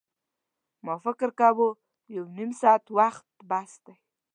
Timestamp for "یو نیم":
2.15-2.51